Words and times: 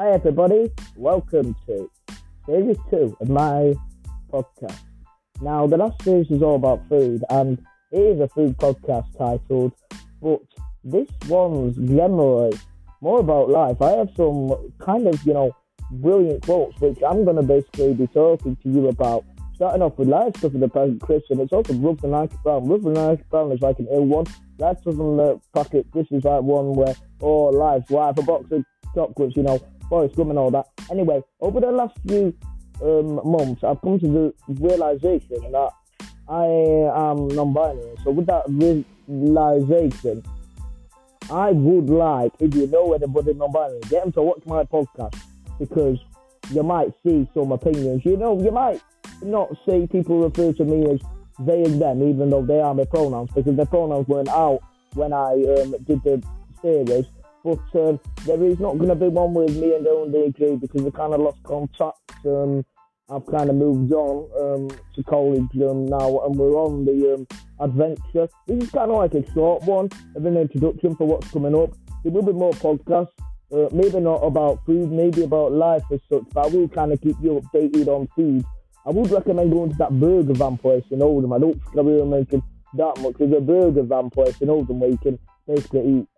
Hi, 0.00 0.12
everybody. 0.12 0.72
Welcome 0.96 1.54
to 1.66 1.90
series 2.46 2.78
two 2.88 3.14
of 3.20 3.28
my 3.28 3.74
podcast. 4.32 4.80
Now, 5.42 5.66
the 5.66 5.76
last 5.76 6.02
series 6.02 6.30
is 6.30 6.40
all 6.40 6.54
about 6.54 6.88
food, 6.88 7.22
and 7.28 7.58
it 7.92 7.98
is 7.98 8.18
a 8.18 8.28
food 8.28 8.56
podcast 8.56 9.14
titled, 9.18 9.72
but 10.22 10.40
this 10.82 11.06
one's 11.28 11.76
generally 11.76 12.58
more 13.02 13.20
about 13.20 13.50
life. 13.50 13.82
I 13.82 13.90
have 13.98 14.08
some 14.16 14.72
kind 14.78 15.06
of, 15.06 15.22
you 15.26 15.34
know, 15.34 15.54
brilliant 15.90 16.44
quotes, 16.46 16.80
which 16.80 16.98
I'm 17.06 17.26
going 17.26 17.36
to 17.36 17.42
basically 17.42 17.92
be 17.92 18.06
talking 18.06 18.56
to 18.56 18.68
you 18.70 18.88
about. 18.88 19.26
Starting 19.54 19.82
off 19.82 19.98
with 19.98 20.08
life 20.08 20.34
stuff 20.38 20.52
with 20.52 20.62
the 20.62 20.68
present 20.70 21.02
Christian. 21.02 21.40
It's 21.40 21.52
also 21.52 21.74
Ruff 21.74 22.02
and 22.04 22.12
Nike 22.12 22.38
Brown. 22.42 22.66
Ruff 22.66 22.86
and 22.86 23.28
Brown 23.28 23.52
is 23.52 23.60
like 23.60 23.78
an 23.78 23.88
ill 23.92 24.06
one. 24.06 24.24
That's 24.56 24.82
from 24.82 24.96
the 25.18 25.38
pocket. 25.52 25.84
This 25.92 26.06
is 26.10 26.24
like 26.24 26.40
one 26.40 26.72
where, 26.72 26.94
oh, 27.20 27.50
life's 27.50 27.90
life, 27.90 28.16
a 28.16 28.22
box 28.22 28.50
of 28.50 28.64
chocolates, 28.94 29.36
you 29.36 29.42
know, 29.42 29.60
Forrest 29.90 30.16
Gump 30.16 30.30
and 30.30 30.38
all 30.38 30.50
that. 30.52 30.66
Anyway, 30.90 31.22
over 31.40 31.60
the 31.60 31.70
last 31.70 31.98
few 32.08 32.34
um, 32.82 33.20
months, 33.30 33.62
I've 33.62 33.82
come 33.82 33.98
to 34.00 34.08
the 34.08 34.34
realization 34.48 35.52
that 35.52 35.70
I 36.28 36.46
am 37.10 37.28
non-binary. 37.28 37.96
So 38.04 38.12
with 38.12 38.26
that 38.26 38.44
realization, 38.48 40.24
I 41.30 41.50
would 41.50 41.90
like, 41.90 42.32
if 42.38 42.54
you 42.54 42.68
know 42.68 42.92
anybody 42.94 43.34
non-binary, 43.34 43.80
get 43.90 44.04
them 44.04 44.12
to 44.12 44.22
watch 44.22 44.42
my 44.46 44.64
podcast 44.64 45.16
because 45.58 45.98
you 46.50 46.62
might 46.62 46.92
see 47.04 47.28
some 47.34 47.52
opinions. 47.52 48.04
You 48.04 48.16
know, 48.16 48.40
you 48.40 48.50
might 48.52 48.80
not 49.22 49.50
see 49.68 49.86
people 49.86 50.20
refer 50.20 50.52
to 50.52 50.64
me 50.64 50.90
as 50.90 51.00
they 51.40 51.64
and 51.64 51.80
them, 51.80 52.02
even 52.02 52.30
though 52.30 52.44
they 52.44 52.60
are 52.60 52.74
my 52.74 52.84
pronouns, 52.84 53.30
because 53.34 53.56
the 53.56 53.66
pronouns 53.66 54.06
weren't 54.08 54.28
out 54.28 54.60
when 54.94 55.12
I 55.12 55.32
um, 55.32 55.74
did 55.84 56.02
the 56.04 56.22
series. 56.62 57.06
But 57.42 57.60
um, 57.74 58.00
there 58.26 58.42
is 58.44 58.60
not 58.60 58.76
going 58.76 58.90
to 58.90 58.94
be 58.94 59.08
one 59.08 59.32
with 59.34 59.56
me 59.56 59.74
and 59.74 59.86
only 59.86 60.26
agree 60.26 60.56
because 60.56 60.82
we 60.82 60.90
kind 60.90 61.14
of 61.14 61.20
lost 61.20 61.42
contact. 61.42 61.98
Um, 62.26 62.64
I've 63.08 63.26
kind 63.26 63.50
of 63.50 63.56
moved 63.56 63.92
on 63.92 64.28
um, 64.40 64.78
to 64.94 65.02
college 65.02 65.50
um, 65.62 65.86
now, 65.86 66.20
and 66.20 66.36
we're 66.36 66.54
on 66.54 66.84
the 66.84 67.14
um, 67.14 67.26
adventure. 67.58 68.28
This 68.46 68.64
is 68.64 68.70
kind 68.70 68.90
of 68.90 68.98
like 68.98 69.14
a 69.14 69.32
short 69.32 69.64
one 69.64 69.88
of 70.14 70.24
an 70.24 70.36
introduction 70.36 70.94
for 70.94 71.06
what's 71.06 71.28
coming 71.30 71.54
up. 71.54 71.70
There 72.04 72.12
will 72.12 72.22
be 72.22 72.32
more 72.32 72.52
podcasts, 72.52 73.08
uh, 73.52 73.68
maybe 73.72 73.98
not 74.00 74.22
about 74.22 74.64
food, 74.64 74.92
maybe 74.92 75.24
about 75.24 75.52
life 75.52 75.82
as 75.92 76.00
such, 76.08 76.22
but 76.32 76.46
I 76.46 76.48
will 76.48 76.68
kind 76.68 76.92
of 76.92 77.00
keep 77.00 77.16
you 77.20 77.40
updated 77.40 77.88
on 77.88 78.06
food. 78.14 78.44
I 78.86 78.90
would 78.90 79.10
recommend 79.10 79.50
going 79.50 79.72
to 79.72 79.76
that 79.78 79.98
burger 79.98 80.34
van 80.34 80.56
place 80.56 80.84
in 80.90 81.02
Oldham. 81.02 81.32
I 81.32 81.38
don't 81.38 81.54
think 81.54 81.76
I 81.76 81.80
really 81.80 82.06
mention 82.06 82.42
that 82.74 82.98
much. 83.00 83.14
There's 83.18 83.32
a 83.32 83.40
burger 83.40 83.82
van 83.82 84.10
place 84.10 84.40
in 84.40 84.50
Oldham 84.50 84.78
where 84.78 84.90
you 84.90 84.98
can 84.98 85.18
basically 85.48 85.98
eat 85.98 86.08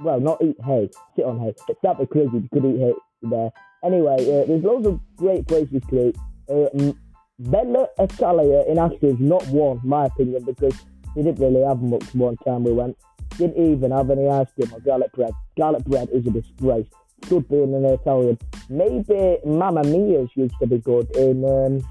well, 0.00 0.20
not 0.20 0.42
eat 0.42 0.56
hay, 0.64 0.90
sit 1.16 1.24
on 1.24 1.38
hay. 1.38 1.54
That'd 1.82 2.10
crazy 2.10 2.30
you 2.34 2.48
could 2.52 2.64
eat 2.64 2.80
hay 2.80 2.94
there. 3.22 3.50
Anyway, 3.84 4.16
uh, 4.20 4.46
there's 4.46 4.62
loads 4.62 4.86
of 4.86 5.00
great 5.16 5.46
places 5.46 5.82
to 5.90 6.08
eat. 6.08 6.16
Uh, 6.48 6.92
Bella 7.38 7.88
Italia 7.98 8.64
in 8.68 8.78
Ashes, 8.78 9.16
not 9.18 9.46
one, 9.48 9.80
my 9.82 10.06
opinion, 10.06 10.44
because 10.44 10.74
they 11.16 11.22
didn't 11.22 11.40
really 11.40 11.64
have 11.66 11.80
much 11.80 12.04
one 12.14 12.36
time 12.38 12.64
we 12.64 12.72
went. 12.72 12.96
Didn't 13.38 13.56
even 13.56 13.90
have 13.92 14.10
any 14.10 14.28
ice 14.28 14.48
cream 14.54 14.72
or 14.74 14.80
garlic 14.80 15.12
bread. 15.12 15.32
Garlic 15.56 15.84
bread 15.84 16.08
is 16.12 16.26
a 16.26 16.30
disgrace. 16.30 16.86
Should 17.28 17.48
be 17.48 17.62
in 17.62 17.74
an 17.74 17.84
Italian. 17.84 18.38
Maybe 18.68 19.38
Mamma 19.44 19.84
Mia's 19.84 20.28
used 20.34 20.54
to 20.60 20.66
be 20.66 20.78
good 20.78 21.14
in 21.16 21.44
um, 21.44 21.86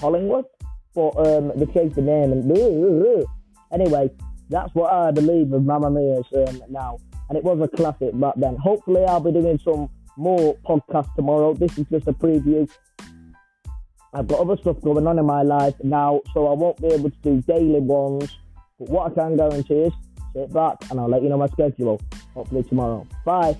Hollinwood, 0.00 0.46
but 0.94 1.10
um, 1.26 1.52
they 1.56 1.66
changed 1.66 1.96
the 1.96 2.02
name. 2.02 2.32
And 2.32 3.26
anyway, 3.72 4.10
that's 4.48 4.74
what 4.74 4.92
I 4.92 5.12
believe 5.12 5.52
of 5.52 5.64
Mamma 5.64 5.90
Mia's 5.90 6.26
um, 6.34 6.62
now 6.68 6.98
and 7.30 7.38
it 7.38 7.44
was 7.44 7.60
a 7.60 7.68
classic 7.68 8.10
back 8.18 8.34
then. 8.36 8.56
Hopefully, 8.56 9.04
I'll 9.04 9.20
be 9.20 9.30
doing 9.30 9.58
some 9.60 9.88
more 10.16 10.56
podcasts 10.68 11.14
tomorrow. 11.14 11.54
This 11.54 11.78
is 11.78 11.86
just 11.86 12.08
a 12.08 12.12
preview. 12.12 12.68
I've 14.12 14.26
got 14.26 14.40
other 14.40 14.56
stuff 14.56 14.80
going 14.80 15.06
on 15.06 15.16
in 15.20 15.24
my 15.24 15.42
life 15.42 15.74
now, 15.84 16.20
so 16.34 16.48
I 16.48 16.54
won't 16.54 16.76
be 16.82 16.88
able 16.88 17.10
to 17.10 17.16
do 17.22 17.40
daily 17.42 17.78
ones. 17.78 18.36
But 18.80 18.88
what 18.88 19.12
I 19.12 19.14
can 19.14 19.36
guarantee 19.36 19.74
is 19.74 19.92
sit 20.34 20.52
back 20.52 20.78
and 20.90 20.98
I'll 20.98 21.08
let 21.08 21.22
you 21.22 21.28
know 21.28 21.38
my 21.38 21.46
schedule. 21.46 22.00
Hopefully 22.34 22.64
tomorrow. 22.64 23.06
Bye. 23.24 23.56